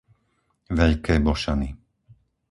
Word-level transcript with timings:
Veľké 0.79 1.13
Bošany 1.25 1.69